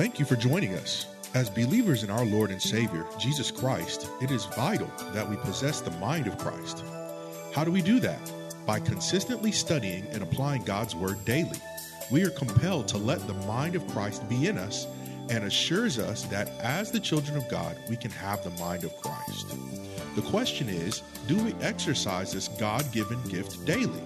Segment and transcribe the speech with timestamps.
[0.00, 1.08] Thank you for joining us.
[1.34, 5.82] As believers in our Lord and Savior, Jesus Christ, it is vital that we possess
[5.82, 6.82] the mind of Christ.
[7.54, 8.32] How do we do that?
[8.64, 11.58] By consistently studying and applying God's Word daily.
[12.10, 14.86] We are compelled to let the mind of Christ be in us
[15.28, 18.96] and assures us that as the children of God, we can have the mind of
[19.02, 19.48] Christ.
[20.16, 24.02] The question is do we exercise this God given gift daily?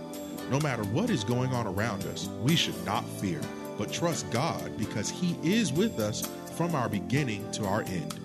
[0.50, 3.40] No matter what is going on around us, we should not fear,
[3.76, 8.18] but trust God because He is with us from our beginning to our end.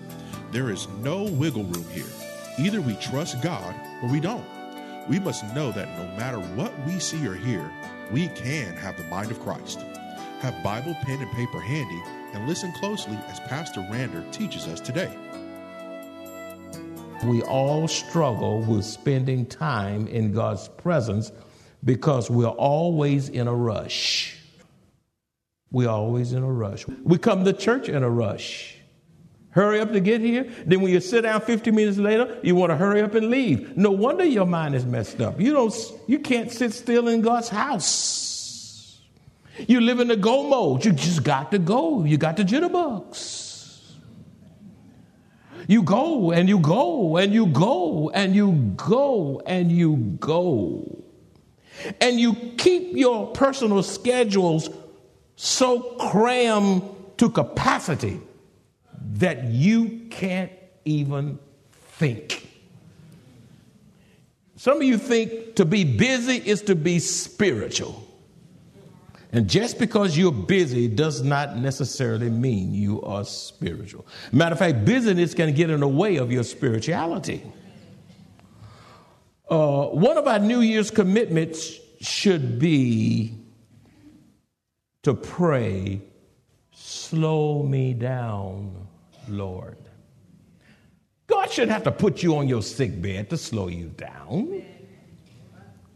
[0.52, 2.04] There is no wiggle room here.
[2.58, 4.44] Either we trust God or we don't.
[5.08, 7.70] We must know that no matter what we see or hear,
[8.12, 9.80] we can have the mind of Christ.
[10.40, 15.10] Have Bible, pen, and paper handy and listen closely as Pastor Rander teaches us today.
[17.24, 21.32] We all struggle with spending time in God's presence
[21.84, 24.39] because we're always in a rush.
[25.72, 26.86] We're always in a rush.
[27.04, 28.76] We come to church in a rush.
[29.50, 30.44] Hurry up to get here.
[30.64, 33.76] Then when you sit down 50 minutes later, you want to hurry up and leave.
[33.76, 35.40] No wonder your mind is messed up.
[35.40, 35.74] You don't
[36.06, 39.00] you can't sit still in God's house.
[39.66, 40.84] You live in the go mode.
[40.84, 42.04] You just got to go.
[42.04, 43.40] You got the jitterbugs.
[45.66, 51.04] You go and you go and you go and you go and you go.
[52.00, 54.68] And you keep your personal schedules
[55.42, 56.82] so crammed
[57.16, 58.20] to capacity
[59.12, 60.52] that you can't
[60.84, 61.38] even
[61.72, 62.46] think.
[64.56, 68.06] Some of you think to be busy is to be spiritual.
[69.32, 74.06] And just because you're busy does not necessarily mean you are spiritual.
[74.32, 77.42] Matter of fact, busyness can get in the way of your spirituality.
[79.48, 83.40] Uh, one of our New Year's commitments should be
[85.02, 86.02] to pray,
[86.72, 88.86] slow me down,
[89.28, 89.78] Lord.
[91.26, 94.62] God shouldn't have to put you on your sick bed to slow you down.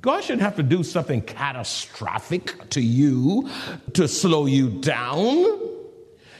[0.00, 3.48] God shouldn't have to do something catastrophic to you
[3.94, 5.60] to slow you down.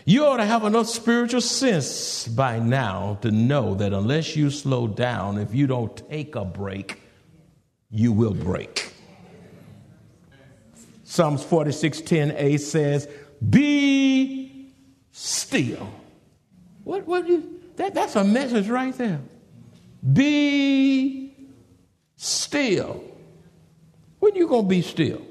[0.04, 4.86] You ought to have enough spiritual sense by now to know that unless you slow
[4.86, 7.00] down, if you don't take a break,
[7.90, 8.93] you will break.
[11.14, 13.06] Psalms 46:10a says,
[13.48, 14.72] "Be
[15.12, 15.88] still."
[16.82, 19.20] What what you that, that's a message right there.
[20.12, 21.32] Be
[22.16, 23.04] still.
[24.18, 25.22] When you gonna be still?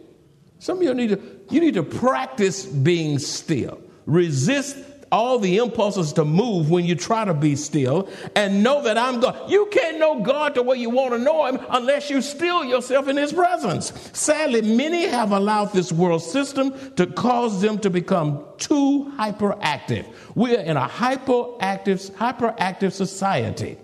[0.58, 3.82] Some of you need to you need to practice being still.
[4.06, 4.78] Resist
[5.14, 9.20] all the impulses to move when you try to be still and know that I'm
[9.20, 9.48] God.
[9.48, 13.08] You can't know God the way you want to know Him unless you still yourself
[13.08, 13.94] in His presence.
[14.14, 20.12] Sadly, many have allowed this world system to cause them to become too hyperactive.
[20.34, 23.78] We are in a hyperactive, hyperactive society.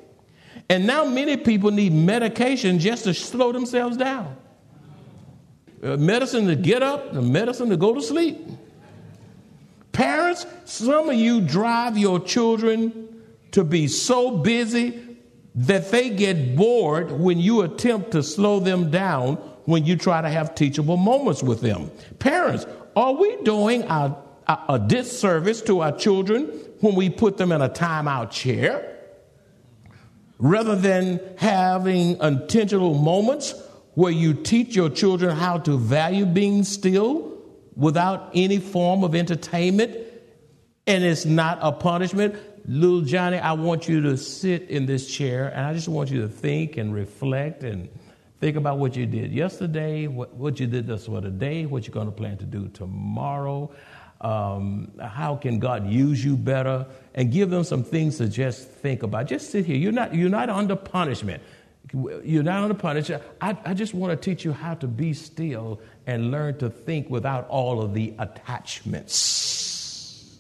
[0.68, 4.36] And now many people need medication just to slow themselves down.
[5.84, 8.38] Uh, medicine to get up, and medicine to go to sleep.
[9.92, 15.02] Parents, some of you drive your children to be so busy
[15.56, 19.36] that they get bored when you attempt to slow them down
[19.66, 21.92] when you try to have teachable moments with them.
[22.20, 24.16] Parents, are we doing a,
[24.48, 26.46] a, a disservice to our children
[26.80, 28.98] when we put them in a timeout chair
[30.38, 33.54] rather than having intentional moments
[33.96, 37.39] where you teach your children how to value being still
[37.76, 39.96] without any form of entertainment
[40.90, 42.36] and it's not a punishment.
[42.68, 46.22] Little Johnny, I want you to sit in this chair and I just want you
[46.24, 47.90] to think and reflect and
[48.40, 51.94] think about what you did yesterday, what, what you did this for today, what you're
[51.94, 53.72] going to plan to do tomorrow.
[54.22, 56.88] Um, how can God use you better?
[57.14, 59.28] And give them some things to just think about.
[59.28, 59.78] Just sit here.
[59.78, 61.42] You're not, you're not under punishment.
[61.94, 63.24] You're not under punishment.
[63.42, 67.08] I, I just want to teach you how to be still and learn to think
[67.10, 70.40] without all of the attachments.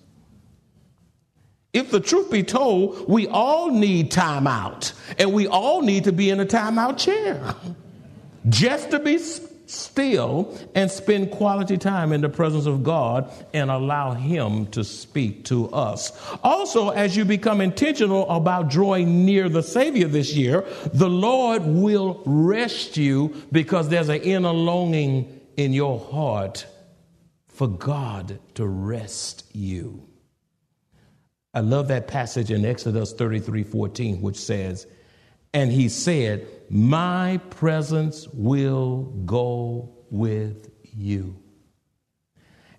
[1.71, 6.11] If the truth be told, we all need time out, and we all need to
[6.11, 7.53] be in a timeout chair
[8.49, 14.13] just to be still and spend quality time in the presence of God and allow
[14.13, 16.11] Him to speak to us.
[16.43, 20.65] Also, as you become intentional about drawing near the Savior this year,
[20.95, 26.65] the Lord will rest you because there's an inner longing in your heart
[27.49, 30.07] for God to rest you.
[31.53, 34.87] I love that passage in Exodus 33 14, which says,
[35.53, 41.35] And he said, My presence will go with you.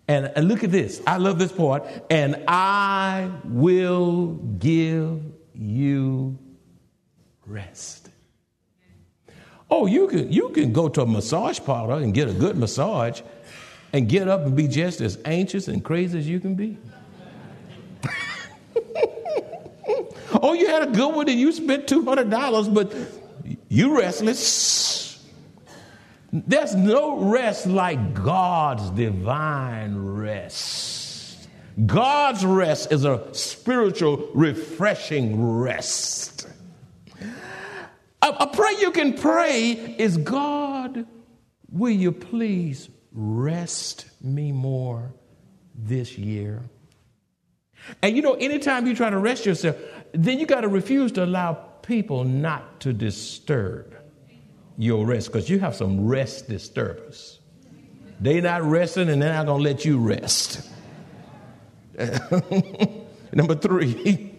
[0.08, 1.02] And, and look at this.
[1.06, 1.84] I love this part.
[2.08, 4.28] And I will
[4.58, 5.20] give
[5.52, 6.38] you
[7.44, 7.99] rest.
[9.70, 13.20] Oh, you can, you can go to a massage parlor and get a good massage
[13.92, 16.76] and get up and be just as anxious and crazy as you can be.
[20.42, 22.92] oh, you had a good one and you spent $200, but
[23.68, 25.24] you restless.
[26.32, 31.48] There's no rest like God's divine rest.
[31.86, 36.09] God's rest is a spiritual, refreshing rest.
[38.40, 41.06] A, prayer you can pray is God,
[41.70, 45.12] will you please rest me more
[45.74, 46.62] this year?
[48.02, 49.76] And you know, anytime you try to rest yourself,
[50.12, 51.52] then you got to refuse to allow
[51.82, 53.94] people not to disturb
[54.78, 57.40] your rest because you have some rest disturbers.
[58.20, 60.66] They're not resting and they're not going to let you rest.
[63.32, 64.29] Number three,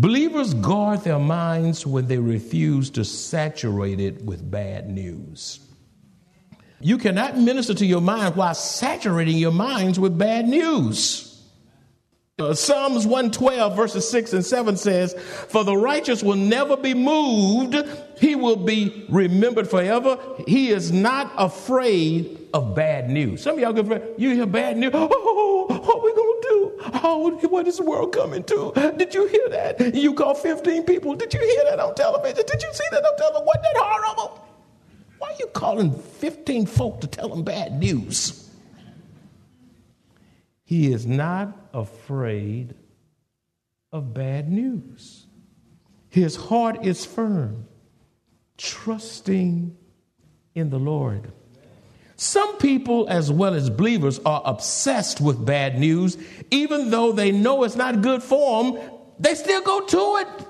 [0.00, 5.60] believers guard their minds when they refuse to saturate it with bad news.
[6.80, 11.24] You cannot minister to your mind while saturating your minds with bad news.
[12.38, 15.12] Uh, Psalms 112, verses 6 and 7 says,
[15.48, 17.74] For the righteous will never be moved,
[18.20, 20.18] he will be remembered forever.
[20.46, 23.42] He is not afraid of bad news.
[23.42, 24.90] Some of y'all get you hear bad news.
[24.94, 26.72] Oh, oh, oh, oh what are we to do?
[27.02, 28.72] Oh, what is the world coming to?
[28.96, 29.94] Did you hear that?
[29.94, 31.14] You call 15 people.
[31.14, 32.44] Did you hear that on television?
[32.46, 33.46] Did you see that on television?
[33.46, 34.48] Wasn't that horrible?
[35.18, 38.48] Why are you calling 15 folk to tell them bad news?
[40.64, 42.74] He is not afraid
[43.92, 45.26] of bad news.
[46.10, 47.66] His heart is firm,
[48.58, 49.74] trusting
[50.54, 51.32] in the Lord.
[52.16, 56.18] Some people, as well as believers, are obsessed with bad news.
[56.50, 58.90] Even though they know it's not good for them,
[59.20, 60.46] they still go to it.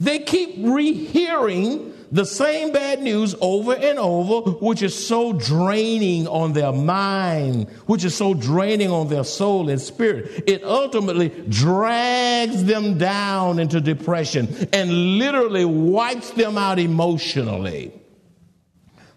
[0.00, 6.52] They keep rehearing the same bad news over and over, which is so draining on
[6.52, 10.44] their mind, which is so draining on their soul and spirit.
[10.46, 17.92] It ultimately drags them down into depression and literally wipes them out emotionally.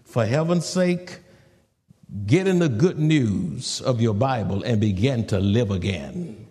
[0.04, 1.18] For heaven's sake,
[2.24, 6.45] get in the good news of your Bible and begin to live again.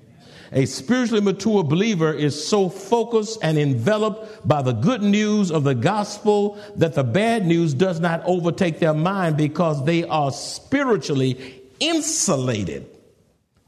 [0.52, 5.76] A spiritually mature believer is so focused and enveloped by the good news of the
[5.76, 12.88] gospel that the bad news does not overtake their mind because they are spiritually insulated.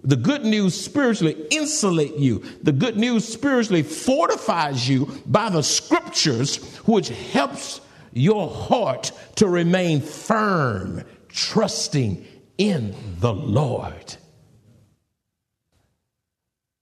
[0.04, 2.44] The good news spiritually insulate you.
[2.62, 7.82] The good news spiritually fortifies you by the scriptures, which helps
[8.14, 12.26] your heart to remain firm, trusting
[12.58, 14.18] in the Lord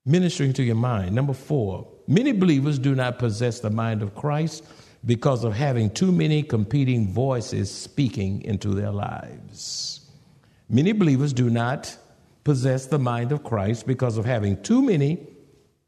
[0.06, 1.16] ministering to your mind.
[1.16, 4.64] Number four, many believers do not possess the mind of Christ
[5.06, 10.02] because of having too many competing voices speaking into their lives.
[10.70, 11.98] Many believers do not
[12.44, 15.28] possess the mind of Christ because of having too many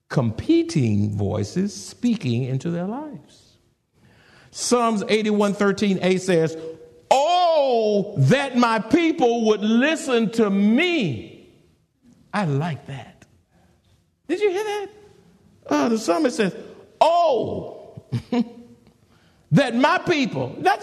[0.10, 3.58] competing voices speaking into their lives.
[4.52, 6.58] Psalms 81:13a says,
[7.12, 11.50] "Oh, that my people would listen to me."
[12.34, 13.17] I like that.
[14.27, 14.88] Did you hear that?
[15.67, 16.55] Uh, the psalmist says,
[17.00, 18.01] Oh,
[19.51, 20.81] that my people, not,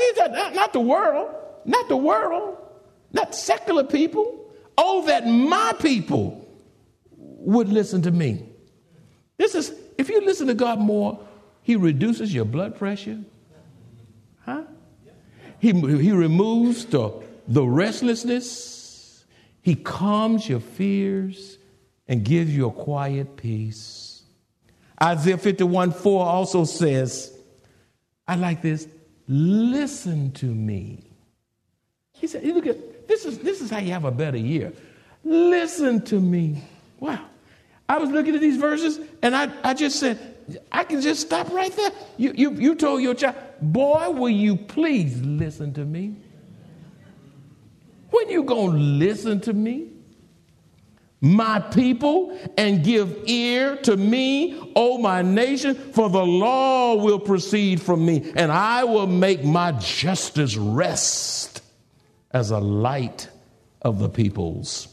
[0.55, 1.35] not the world,
[1.65, 2.57] not the world,
[3.13, 6.47] not secular people, oh, that my people
[7.19, 8.47] would listen to me.
[9.37, 11.21] This is, if you listen to God more,
[11.63, 13.21] He reduces your blood pressure.
[14.45, 14.63] Huh?
[15.59, 17.11] He, he removes the,
[17.49, 19.25] the restlessness.
[19.63, 21.59] He calms your fears
[22.09, 24.23] and gives you a quiet peace.
[25.03, 27.37] Isaiah 51 4 also says,
[28.27, 28.87] I like this,
[29.29, 31.05] listen to me.
[32.13, 34.73] He said, look at this is this is how you have a better year.
[35.25, 36.63] Listen to me.
[37.01, 37.25] Wow.
[37.89, 40.19] I was looking at these verses and I, I just said,
[40.71, 41.91] I can just stop right there.
[42.17, 46.17] You, you, you told your child, boy, will you please listen to me?
[48.11, 49.89] When you to listen to me?
[51.25, 57.81] My people, and give ear to me, O my nation, for the law will proceed
[57.81, 61.63] from me, and I will make my justice rest
[62.31, 63.31] as a light
[63.81, 64.87] of the peoples.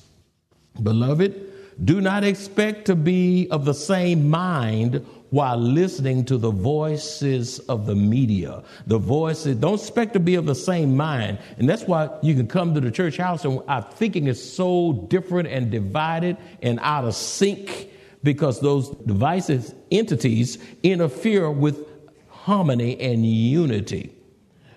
[0.82, 7.60] Beloved, do not expect to be of the same mind while listening to the voices
[7.60, 8.64] of the media.
[8.86, 11.40] The voices, don't expect to be of the same mind.
[11.58, 15.08] And that's why you can come to the church house and our thinking is so
[15.10, 17.90] different and divided and out of sync
[18.24, 21.88] because those divisive entities interfere with
[22.28, 24.14] harmony and unity.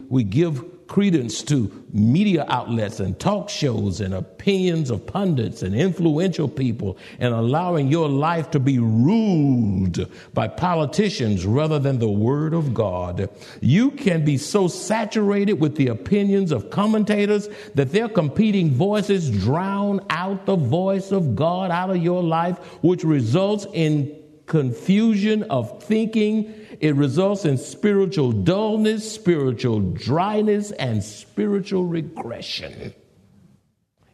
[0.09, 6.47] We give credence to media outlets and talk shows and opinions of pundits and influential
[6.47, 12.73] people and allowing your life to be ruled by politicians rather than the Word of
[12.73, 13.29] God.
[13.61, 20.01] You can be so saturated with the opinions of commentators that their competing voices drown
[20.11, 26.55] out the voice of God out of your life, which results in confusion of thinking
[26.81, 32.95] it results in spiritual dullness, spiritual dryness, and spiritual regression.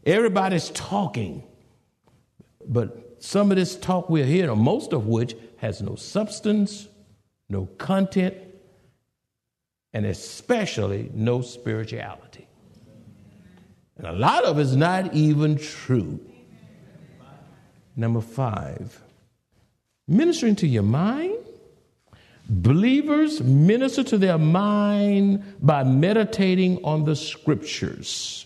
[0.06, 1.42] Everybody's talking,
[2.66, 6.88] but some of this talk we're hearing, most of which has no substance,
[7.49, 8.34] no content,
[9.92, 12.46] and especially no spirituality.
[13.99, 16.20] And a lot of it's not even true.
[17.96, 19.02] Number five,
[20.10, 21.36] ministering to your mind
[22.50, 28.44] Believers minister to their mind by meditating on the scriptures.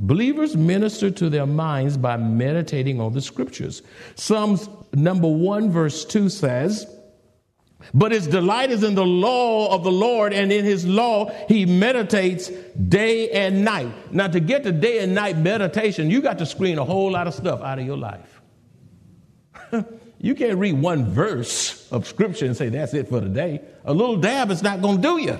[0.00, 3.82] Believers minister to their minds by meditating on the scriptures.
[4.16, 6.92] Psalms number 1, verse 2 says,
[7.94, 11.64] But his delight is in the law of the Lord, and in his law he
[11.64, 12.48] meditates
[12.88, 14.12] day and night.
[14.12, 17.28] Now, to get to day and night meditation, you got to screen a whole lot
[17.28, 18.40] of stuff out of your life.
[20.22, 23.60] You can't read one verse of scripture and say that's it for today.
[23.84, 25.38] A little dab is not going to do you.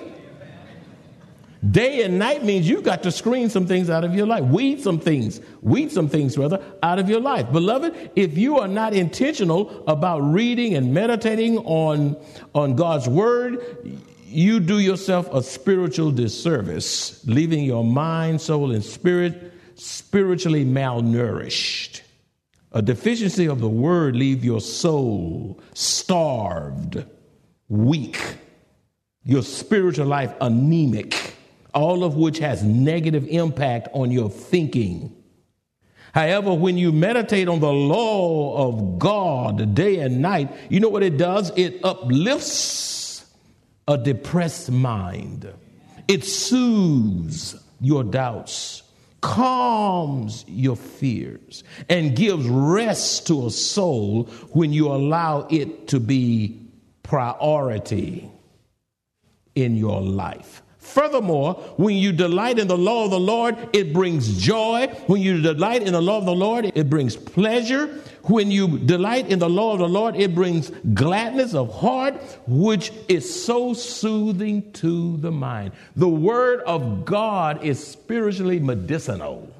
[1.71, 4.81] Day and night means you've got to screen some things out of your life, weed
[4.81, 7.49] some things, weed some things rather out of your life.
[7.53, 12.17] Beloved, if you are not intentional about reading and meditating on,
[12.53, 13.63] on God's word,
[14.25, 22.01] you do yourself a spiritual disservice, leaving your mind, soul, and spirit spiritually malnourished.
[22.73, 27.05] A deficiency of the word leave your soul starved,
[27.69, 28.19] weak,
[29.23, 31.35] your spiritual life anemic,
[31.73, 35.15] all of which has negative impact on your thinking.
[36.13, 41.03] However, when you meditate on the law of God day and night, you know what
[41.03, 41.51] it does?
[41.55, 43.25] It uplifts
[43.87, 45.51] a depressed mind.
[46.07, 48.82] It soothes your doubts
[49.23, 56.59] calms your fears and gives rest to a soul when you allow it to be
[57.03, 58.29] priority
[59.55, 60.61] in your life.
[60.77, 64.87] Furthermore, when you delight in the law of the Lord, it brings joy.
[65.07, 68.01] When you delight in the law of the Lord, it brings pleasure.
[68.23, 72.15] When you delight in the law of the Lord, it brings gladness of heart,
[72.47, 75.73] which is so soothing to the mind.
[75.95, 79.53] The word of God is spiritually medicinal,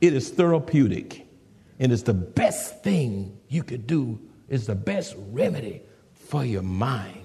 [0.00, 1.26] it is therapeutic,
[1.78, 5.82] and it's the best thing you could do, it's the best remedy
[6.14, 7.24] for your mind.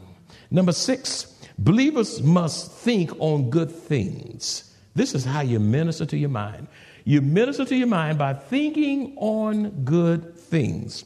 [0.52, 4.76] Number six, Believers must think on good things.
[4.94, 6.68] This is how you minister to your mind.
[7.08, 11.06] You minister to your mind by thinking on good things.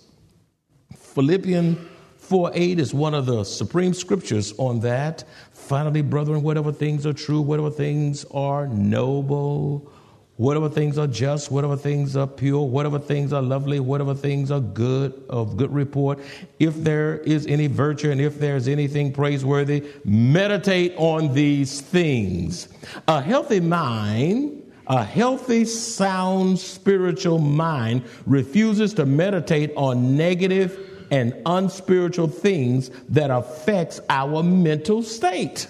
[0.95, 1.77] Philippians
[2.19, 5.25] 4 8 is one of the supreme scriptures on that.
[5.51, 9.91] Finally, brethren, whatever things are true, whatever things are noble,
[10.37, 14.61] whatever things are just, whatever things are pure, whatever things are lovely, whatever things are
[14.61, 16.17] good, of good report,
[16.59, 22.69] if there is any virtue and if there's anything praiseworthy, meditate on these things.
[23.09, 24.58] A healthy mind
[24.89, 34.01] a healthy, sound spiritual mind refuses to meditate on negative and unspiritual things that affects
[34.09, 35.67] our mental state.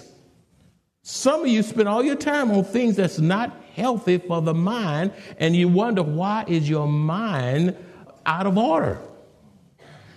[1.02, 5.12] Some of you spend all your time on things that's not healthy for the mind,
[5.38, 7.76] and you wonder why is your mind
[8.26, 9.00] out of order?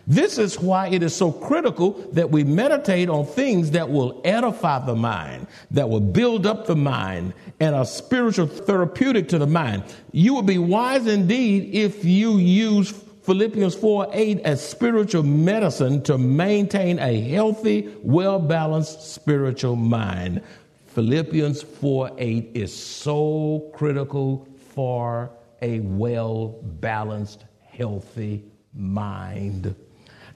[0.06, 4.86] This is why it is so critical that we meditate on things that will edify
[4.86, 9.84] the mind, that will build up the mind, and are spiritual therapeutic to the mind.
[10.12, 12.92] You would be wise indeed if you use
[13.24, 20.42] Philippians 4 8 as spiritual medicine to maintain a healthy, well balanced spiritual mind.
[20.88, 25.32] Philippians 4 8 is so critical for
[25.62, 28.44] a well balanced, healthy
[28.74, 29.74] mind.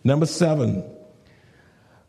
[0.07, 0.85] Number seven,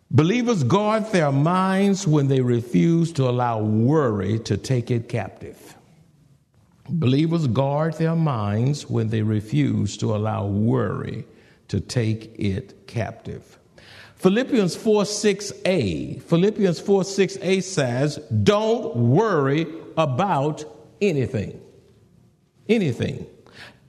[0.08, 5.74] believers guard their minds when they refuse to allow worry to take it captive.
[6.88, 11.24] Believers guard their minds when they refuse to allow worry
[11.66, 13.58] to take it captive.
[14.14, 16.22] Philippians 4 6a.
[16.22, 20.64] Philippians 4 6a says, Don't worry about
[21.00, 21.60] anything.
[22.68, 23.26] Anything.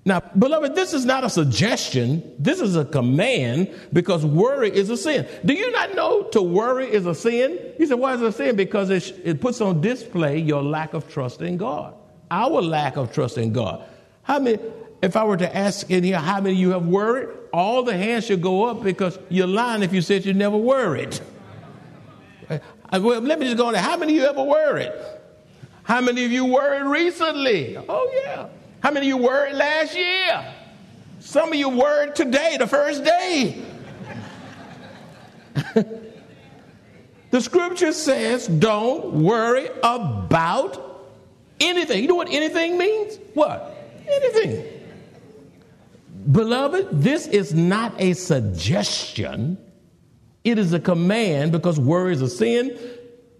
[0.05, 2.33] Now, beloved, this is not a suggestion.
[2.39, 5.27] This is a command because worry is a sin.
[5.45, 7.59] Do you not know to worry is a sin?
[7.77, 8.55] You said, why is it a sin?
[8.55, 11.93] Because it, it puts on display your lack of trust in God
[12.31, 13.83] our lack of trust in God.
[14.23, 14.59] How many,
[15.01, 17.29] if I were to ask in here, how many you have worried?
[17.51, 21.19] All the hands should go up because you're lying if you said you never worried.
[22.49, 22.59] Uh,
[22.93, 23.73] well, let me just go on.
[23.75, 24.91] How many of you ever worried?
[25.83, 27.77] How many of you worried recently?
[27.77, 28.47] Oh, yeah.
[28.81, 30.53] How many of you worried last year?
[31.19, 33.61] Some of you worried today, the first day.
[37.31, 40.89] the scripture says, don't worry about
[41.59, 42.01] Anything.
[42.01, 43.19] You know what anything means?
[43.33, 43.75] What?
[44.07, 44.65] Anything.
[46.31, 49.57] Beloved, this is not a suggestion.
[50.43, 52.77] It is a command because worry is a sin.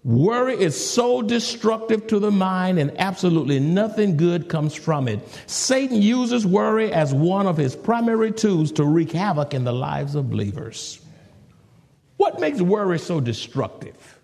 [0.02, 5.20] Worry is so destructive to the mind, and absolutely nothing good comes from it.
[5.46, 10.14] Satan uses worry as one of his primary tools to wreak havoc in the lives
[10.14, 11.00] of believers.
[12.16, 14.18] What makes worry so destructive?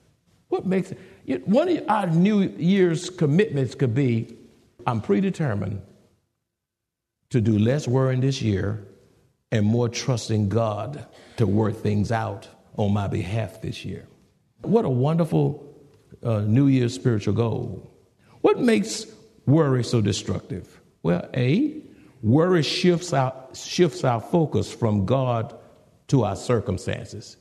[0.49, 0.93] What makes
[1.27, 1.47] it?
[1.47, 4.35] One of our New Year's commitments could be
[4.87, 5.83] I'm predetermined
[7.31, 8.87] to do less worrying this year
[9.51, 11.05] and more trusting God
[11.37, 14.07] to work things out on my behalf this year.
[14.63, 15.75] What a wonderful
[16.23, 17.91] uh, New Year's spiritual goal.
[18.41, 19.07] What makes
[19.47, 20.81] worry so destructive?
[21.03, 21.83] Well, A,
[22.23, 25.57] worry shifts our, shifts our focus from God
[26.09, 27.37] to our circumstances.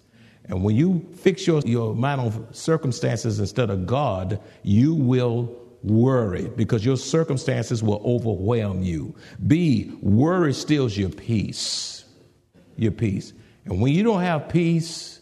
[0.45, 6.47] And when you fix your, your mind on circumstances instead of God, you will worry
[6.55, 9.15] because your circumstances will overwhelm you.
[9.47, 12.05] B, worry steals your peace.
[12.77, 13.33] Your peace.
[13.65, 15.14] And when you don't have peace,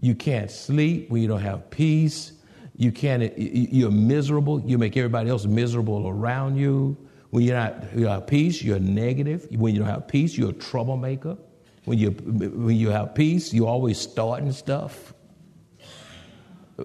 [0.00, 1.10] you can't sleep.
[1.10, 2.32] When you don't have peace,
[2.76, 4.60] you can't, you're miserable.
[4.60, 6.96] You make everybody else miserable around you.
[7.30, 9.46] When you're not, you have peace, you're negative.
[9.50, 11.36] When you don't have peace, you're a troublemaker.
[11.84, 15.14] When you, when you have peace, you're always starting stuff.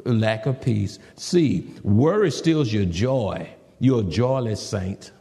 [0.06, 1.00] Lack of peace.
[1.16, 3.50] See, worry steals your joy.
[3.80, 5.12] You're a joyless saint.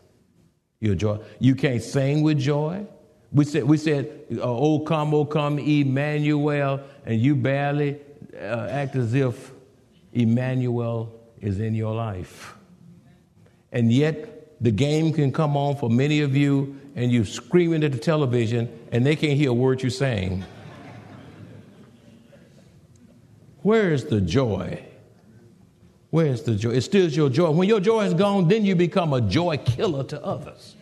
[0.81, 1.18] You're joy.
[1.40, 2.87] You can't sing with joy.
[3.33, 8.01] We said, we said, oh come, oh come, Emmanuel, and you barely
[8.35, 9.53] uh, act as if
[10.12, 12.55] Emmanuel is in your life.
[13.73, 17.93] And yet, the game can come on for many of you, and you're screaming at
[17.93, 20.45] the television and they can't hear a word you're saying.
[23.62, 24.85] Where is the joy?
[26.11, 26.71] Where is the joy?
[26.71, 27.51] It steals your joy.
[27.51, 30.75] When your joy is gone, then you become a joy killer to others.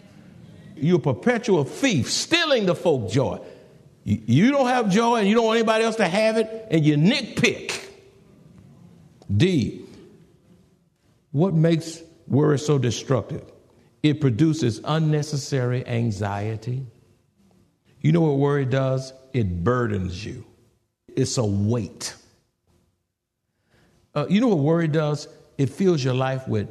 [0.81, 3.41] You're a perpetual thief, stealing the folk joy.
[4.05, 6.97] You don't have joy and you don't want anybody else to have it, and you
[6.97, 7.85] nitpick.
[9.35, 9.85] D.
[11.33, 13.45] What makes worry so destructive?
[14.03, 16.87] It produces unnecessary anxiety.
[18.01, 19.13] You know what worry does?
[19.33, 20.45] It burdens you,
[21.09, 22.15] it's a weight.
[24.15, 25.29] Uh, you know what worry does?
[25.59, 26.69] It fills your life with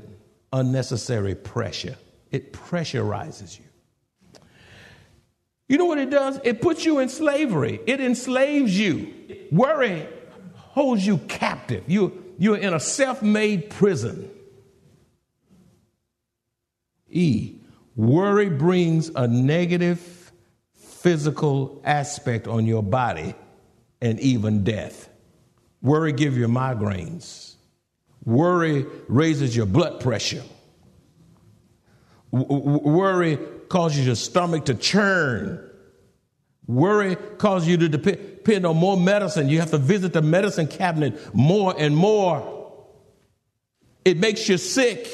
[0.52, 1.98] unnecessary pressure,
[2.32, 3.66] it pressurizes you.
[5.68, 6.40] You know what it does?
[6.44, 9.14] It puts you in slavery, it enslaves you.
[9.52, 10.08] Worry
[10.78, 11.84] holds you captive.
[11.88, 14.30] You, you're in a self made prison.
[17.10, 17.56] E.
[17.96, 20.32] Worry brings a negative
[20.76, 23.34] physical aspect on your body
[24.02, 25.10] and even death.
[25.82, 27.56] Worry gives you migraines.
[28.24, 30.44] Worry raises your blood pressure.
[32.32, 35.64] W- worry causes your stomach to churn.
[36.68, 39.48] Worry causes you to depend on more medicine.
[39.50, 42.72] You have to visit the medicine cabinet more and more.
[44.04, 45.08] It makes you sick.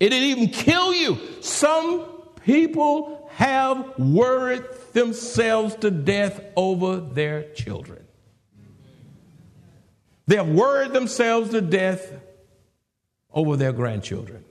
[0.00, 1.18] It didn't even kill you.
[1.40, 2.06] Some
[2.44, 8.04] people have worried themselves to death over their children.
[10.26, 12.12] They have worried themselves to death
[13.32, 14.44] over their grandchildren.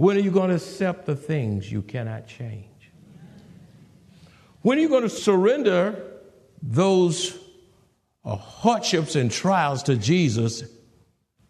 [0.00, 2.90] When are you going to accept the things you cannot change?
[4.62, 6.02] When are you going to surrender
[6.62, 7.36] those
[8.24, 10.64] uh, hardships and trials to Jesus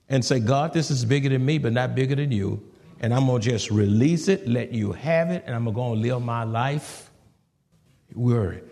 [0.08, 2.60] and say, God, this is bigger than me, but not bigger than you.
[2.98, 6.08] And I'm going to just release it, let you have it, and I'm going to
[6.08, 7.08] live my life.
[8.16, 8.62] Worry.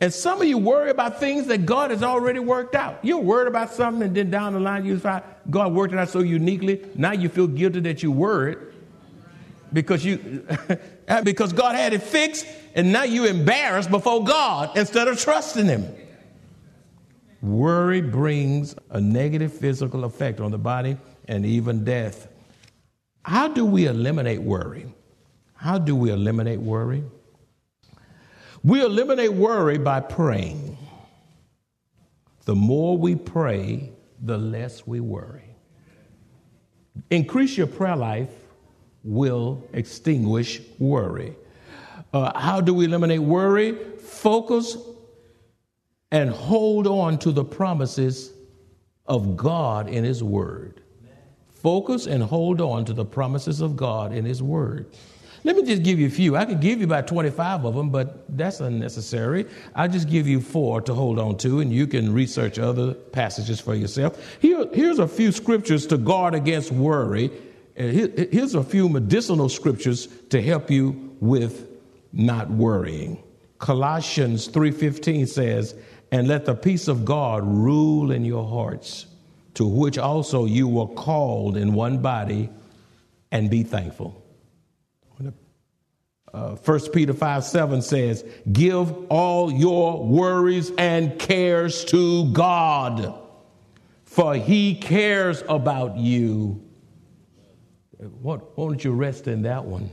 [0.00, 3.00] And some of you worry about things that God has already worked out.
[3.02, 6.10] You're worried about something, and then down the line you find God worked it out
[6.10, 6.86] so uniquely.
[6.94, 8.58] Now you feel guilty that you worried
[9.76, 10.42] because you
[11.06, 15.66] eh, because God had it fixed, and now you're embarrassed before God instead of trusting
[15.66, 15.84] Him.
[17.42, 20.96] Worry brings a negative physical effect on the body
[21.28, 22.26] and even death.
[23.22, 24.86] How do we eliminate worry?
[25.52, 27.04] How do we eliminate worry?
[28.64, 30.78] We eliminate worry by praying.
[32.46, 35.44] The more we pray, the less we worry.
[37.10, 38.45] Increase your prayer life
[39.06, 41.34] will extinguish worry.
[42.12, 43.72] Uh, how do we eliminate worry?
[43.98, 44.76] Focus
[46.10, 48.32] and hold on to the promises
[49.06, 50.82] of God in His Word.
[51.48, 54.86] Focus and hold on to the promises of God in His Word.
[55.44, 56.34] Let me just give you a few.
[56.36, 59.46] I could give you about 25 of them, but that's unnecessary.
[59.76, 63.60] I'll just give you four to hold on to, and you can research other passages
[63.60, 64.38] for yourself.
[64.40, 67.30] Here, here's a few scriptures to guard against worry.
[67.76, 71.68] Here's a few medicinal scriptures to help you with
[72.12, 73.22] not worrying.
[73.58, 75.74] Colossians 3:15 says,
[76.10, 79.06] and let the peace of God rule in your hearts,
[79.54, 82.48] to which also you were called in one body,
[83.32, 84.22] and be thankful.
[86.34, 93.18] Uh, 1 Peter 5 7 says, Give all your worries and cares to God,
[94.04, 96.65] for he cares about you.
[97.98, 99.90] What, why don't you rest in that one?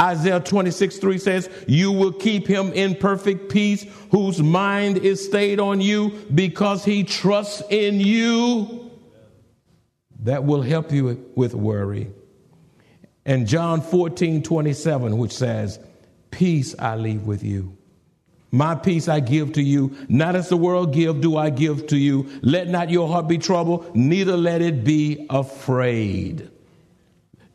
[0.00, 5.60] Isaiah 26, 3 says, You will keep him in perfect peace, whose mind is stayed
[5.60, 8.90] on you because he trusts in you.
[10.20, 12.10] That will help you with worry.
[13.26, 15.78] And John 14, 27, which says,
[16.30, 17.76] Peace I leave with you.
[18.50, 21.96] My peace I give to you, not as the world give, do I give to
[21.96, 22.28] you.
[22.40, 26.50] Let not your heart be troubled, neither let it be afraid.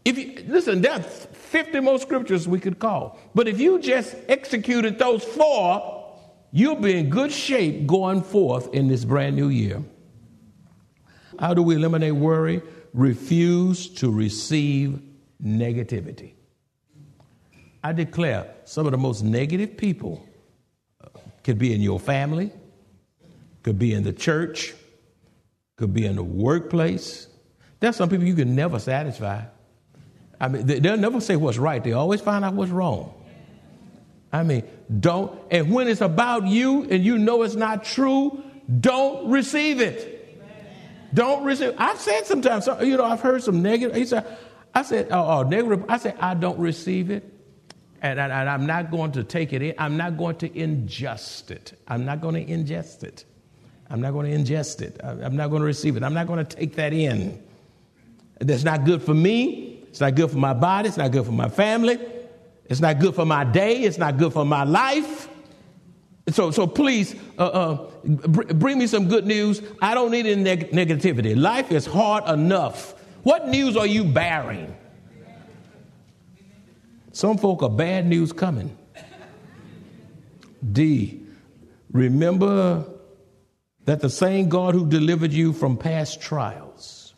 [0.10, 3.19] If you listen, that's 50 more scriptures we could call.
[3.36, 6.15] But if you just executed those four,
[6.52, 9.84] you'll be in good shape going forth in this brand new year.
[11.38, 12.63] How do we eliminate worry?
[12.91, 15.00] Refuse to receive
[15.43, 16.34] negativity.
[17.84, 20.28] I declare some of the most negative people
[21.04, 22.52] uh, could be in your family,
[23.62, 24.74] could be in the church,
[25.78, 27.28] could be in the workplace.
[27.80, 29.43] There's some people you can never satisfy.
[30.39, 31.84] I mean, they'll never say what's right.
[31.84, 33.13] They always find out what's wrong.
[34.32, 34.63] I mean,
[34.99, 38.43] don't, and when it's about you and you know it's not true,
[38.80, 40.15] don't receive it.
[41.13, 41.73] Don't receive.
[41.78, 43.95] I've said sometimes, you know, I've heard some negative.
[43.95, 44.25] He said,
[44.73, 45.86] I said, oh, oh negative.
[45.89, 47.23] I said, I don't receive it.
[48.02, 49.73] And, and, and I'm not going to take it in.
[49.78, 51.73] I'm not going to ingest it.
[51.88, 53.25] I'm not going to ingest it.
[53.89, 55.02] I'm not going to ingest it.
[55.04, 56.04] I'm not going to receive it.
[56.04, 57.43] I'm not going to take that in.
[58.39, 59.79] That's not good for me.
[59.89, 60.88] It's not good for my body.
[60.88, 61.99] It's not good for my family.
[62.65, 63.82] It's not good for my day.
[63.82, 65.28] It's not good for my life.
[66.30, 69.62] So, so please uh, uh, br- bring me some good news.
[69.82, 71.36] I don't need any neg- negativity.
[71.39, 72.93] Life is hard enough.
[73.23, 74.75] What news are you bearing?
[77.12, 78.78] Some folk are bad news coming.
[80.71, 81.21] D,
[81.91, 82.86] remember
[83.86, 87.15] that the same God who delivered you from past trials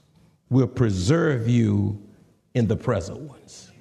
[0.49, 2.01] will preserve you
[2.53, 3.71] in the present ones.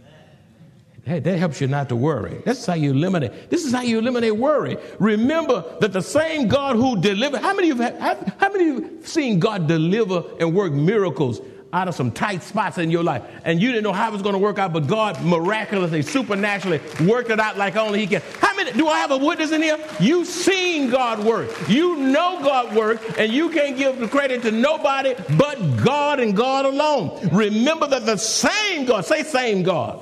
[1.05, 2.41] Hey, that helps you not to worry.
[2.45, 3.51] That's how you eliminate.
[3.51, 4.77] This is how you eliminate worry.
[4.99, 7.41] Remember that the same God who delivered.
[7.41, 10.73] How many of you have, how many of you have seen God deliver and work
[10.73, 11.41] miracles
[11.73, 13.23] out of some tight spots in your life.
[13.45, 16.81] And you didn't know how it was going to work out, but God miraculously, supernaturally
[17.07, 18.23] worked it out like only He can.
[18.41, 19.79] How many, do I have a witness in here?
[20.01, 21.51] You've seen God work.
[21.69, 26.37] You know God work, and you can't give the credit to nobody but God and
[26.37, 27.29] God alone.
[27.33, 30.01] Remember that the same God, say same God.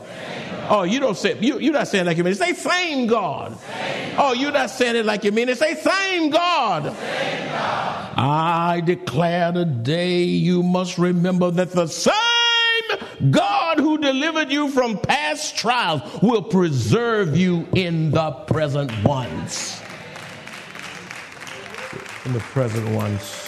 [0.71, 2.37] Oh, you don't say you, you're not saying like you mean it.
[2.37, 3.59] Say same God.
[3.59, 4.15] Same.
[4.19, 5.59] Oh, you're not saying it like you mean it.
[5.59, 6.85] Say same God.
[6.85, 8.19] Same God.
[8.19, 15.57] I declare today you must remember that the same God who delivered you from past
[15.57, 19.81] trials will preserve you in the present ones.
[22.25, 23.48] In the present ones.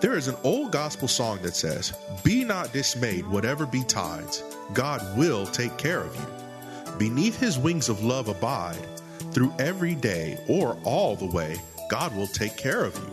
[0.00, 4.42] There is an old gospel song that says, Be not dismayed, whatever betides,
[4.74, 6.96] God will take care of you.
[6.98, 8.86] Beneath his wings of love abide,
[9.32, 11.56] through every day or all the way,
[11.88, 13.10] God will take care of you.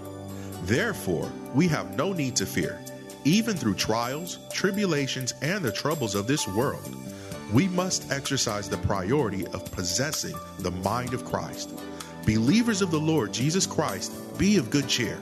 [0.63, 2.80] Therefore, we have no need to fear,
[3.24, 6.96] even through trials, tribulations, and the troubles of this world.
[7.54, 11.69] We must exercise the priority of possessing the mind of Christ.
[12.26, 15.19] Believers of the Lord Jesus Christ, be of good cheer,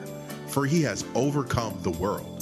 [0.52, 2.42] for he has overcome the world.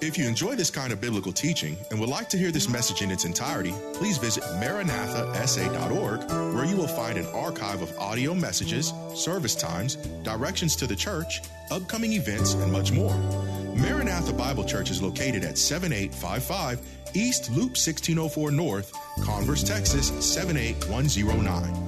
[0.00, 3.02] If you enjoy this kind of biblical teaching and would like to hear this message
[3.02, 8.92] in its entirety, please visit maranathasa.org, where you will find an archive of audio messages,
[9.14, 13.12] service times, directions to the church, upcoming events, and much more.
[13.74, 16.80] Maranatha Bible Church is located at 7855
[17.14, 18.92] East Loop 1604 North,
[19.24, 21.87] Converse, Texas 78109.